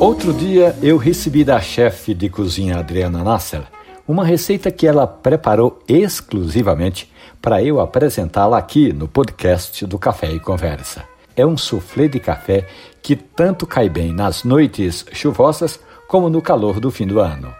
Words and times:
Outro 0.00 0.32
dia 0.32 0.76
eu 0.80 0.96
recebi 0.96 1.42
da 1.42 1.60
chefe 1.60 2.14
de 2.14 2.28
cozinha 2.28 2.78
Adriana 2.78 3.24
Nasser 3.24 3.64
uma 4.06 4.24
receita 4.24 4.70
que 4.70 4.86
ela 4.86 5.08
preparou 5.08 5.82
exclusivamente 5.88 7.12
para 7.42 7.60
eu 7.64 7.80
apresentá-la 7.80 8.58
aqui 8.58 8.92
no 8.92 9.08
podcast 9.08 9.84
do 9.84 9.98
Café 9.98 10.30
e 10.30 10.38
Conversa. 10.38 11.02
É 11.36 11.44
um 11.44 11.56
soufflé 11.56 12.06
de 12.06 12.20
café 12.20 12.68
que 13.02 13.16
tanto 13.16 13.66
cai 13.66 13.88
bem 13.88 14.12
nas 14.12 14.44
noites 14.44 15.04
chuvosas 15.12 15.80
como 16.06 16.30
no 16.30 16.40
calor 16.40 16.78
do 16.78 16.92
fim 16.92 17.06
do 17.06 17.18
ano. 17.18 17.52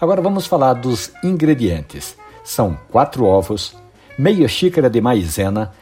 Agora 0.00 0.22
vamos 0.22 0.46
falar 0.46 0.74
dos 0.74 1.10
ingredientes. 1.24 2.16
São 2.44 2.78
quatro 2.92 3.24
ovos, 3.24 3.76
meia 4.16 4.46
xícara 4.46 4.88
de 4.88 5.00
maizena, 5.00 5.72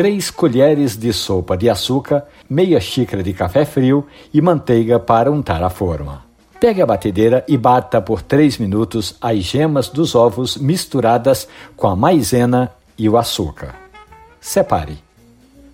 três 0.00 0.30
colheres 0.30 0.96
de 0.96 1.12
sopa 1.12 1.58
de 1.58 1.68
açúcar, 1.68 2.24
meia 2.48 2.80
xícara 2.80 3.22
de 3.22 3.34
café 3.34 3.66
frio 3.66 4.06
e 4.32 4.40
manteiga 4.40 4.98
para 4.98 5.30
untar 5.30 5.62
a 5.62 5.68
forma. 5.68 6.24
Pegue 6.58 6.80
a 6.80 6.86
batedeira 6.86 7.44
e 7.46 7.58
bata 7.58 8.00
por 8.00 8.22
3 8.22 8.56
minutos 8.56 9.14
as 9.20 9.40
gemas 9.40 9.90
dos 9.90 10.14
ovos 10.14 10.56
misturadas 10.56 11.46
com 11.76 11.86
a 11.86 11.94
maizena 11.94 12.72
e 12.96 13.10
o 13.10 13.18
açúcar. 13.18 13.74
Separe. 14.40 14.96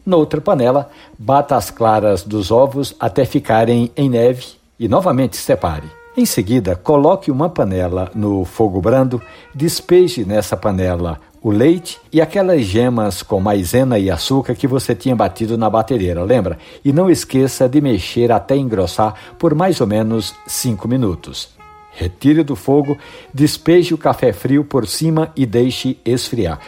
Noutra 0.04 0.40
panela, 0.40 0.90
bata 1.16 1.54
as 1.54 1.70
claras 1.70 2.24
dos 2.24 2.51
ovos 2.51 2.96
até 2.98 3.24
ficarem 3.24 3.93
em 3.96 4.10
neve 4.10 4.45
e 4.77 4.88
novamente 4.88 5.37
separe. 5.37 5.87
Em 6.16 6.27
seguida, 6.27 6.74
coloque 6.74 7.30
uma 7.30 7.48
panela 7.48 8.10
no 8.12 8.45
fogo 8.45 8.80
brando, 8.80 9.23
despeje 9.54 10.24
nessa 10.24 10.56
panela 10.56 11.20
o 11.46 11.50
leite 11.52 12.00
e 12.12 12.20
aquelas 12.20 12.62
gemas 12.62 13.23
com 13.23 13.38
maisena 13.38 14.00
e 14.00 14.10
açúcar 14.10 14.56
que 14.56 14.66
você 14.66 14.96
tinha 14.96 15.14
batido 15.14 15.56
na 15.56 15.70
batedeira, 15.70 16.24
lembra? 16.24 16.59
E 16.84 16.92
não 16.92 17.09
esqueça 17.09 17.68
de 17.68 17.80
mexer 17.80 18.32
até 18.32 18.56
engrossar 18.56 19.15
por 19.38 19.54
mais 19.54 19.80
ou 19.80 19.87
menos 19.87 20.34
5 20.45 20.88
minutos. 20.88 21.51
Retire 21.93 22.43
do 22.43 22.56
fogo, 22.56 22.98
despeje 23.32 23.95
o 23.95 23.98
café 23.98 24.32
frio 24.32 24.65
por 24.65 24.88
cima 24.88 25.30
e 25.37 25.46
deixe 25.46 25.96
esfriar. 26.04 26.59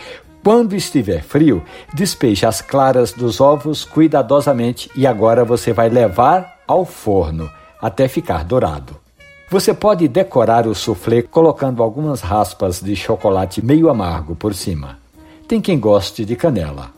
Quando 0.44 0.76
estiver 0.76 1.24
frio, 1.24 1.60
despeje 1.92 2.46
as 2.46 2.62
claras 2.62 3.10
dos 3.10 3.40
ovos 3.40 3.84
cuidadosamente 3.84 4.88
e 4.94 5.08
agora 5.08 5.44
você 5.44 5.72
vai 5.72 5.88
levar 5.88 6.60
ao 6.68 6.84
forno 6.84 7.50
até 7.82 8.06
ficar 8.06 8.44
dourado. 8.44 9.07
Você 9.50 9.72
pode 9.72 10.06
decorar 10.08 10.66
o 10.66 10.74
soufflé 10.74 11.22
colocando 11.22 11.82
algumas 11.82 12.20
raspas 12.20 12.82
de 12.82 12.94
chocolate 12.94 13.64
meio 13.64 13.88
amargo 13.88 14.36
por 14.36 14.54
cima. 14.54 14.98
Tem 15.46 15.58
quem 15.58 15.80
goste 15.80 16.22
de 16.22 16.36
canela. 16.36 16.90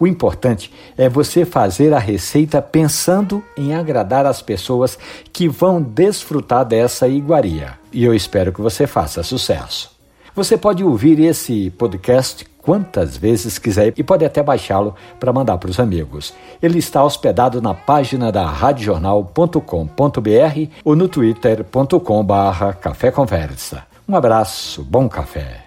O 0.00 0.06
importante 0.06 0.72
é 0.96 1.06
você 1.06 1.44
fazer 1.44 1.92
a 1.92 1.98
receita 1.98 2.62
pensando 2.62 3.44
em 3.54 3.74
agradar 3.74 4.24
as 4.24 4.40
pessoas 4.40 4.98
que 5.34 5.48
vão 5.48 5.82
desfrutar 5.82 6.64
dessa 6.64 7.06
iguaria. 7.06 7.78
E 7.92 8.04
eu 8.04 8.14
espero 8.14 8.54
que 8.54 8.62
você 8.62 8.86
faça 8.86 9.22
sucesso. 9.22 9.90
Você 10.34 10.56
pode 10.56 10.82
ouvir 10.82 11.20
esse 11.20 11.68
podcast 11.72 12.46
quantas 12.68 13.16
vezes 13.16 13.58
quiser 13.58 13.94
e 13.96 14.04
pode 14.04 14.26
até 14.26 14.42
baixá-lo 14.42 14.94
para 15.18 15.32
mandar 15.32 15.56
para 15.56 15.70
os 15.70 15.80
amigos. 15.80 16.34
Ele 16.62 16.78
está 16.78 17.02
hospedado 17.02 17.62
na 17.62 17.72
página 17.72 18.30
da 18.30 18.44
radiojornal.com.br 18.44 20.70
ou 20.84 20.94
no 20.94 21.08
twitter.com/café 21.08 23.10
conversa. 23.10 23.84
Um 24.06 24.14
abraço, 24.14 24.82
bom 24.82 25.08
café. 25.08 25.64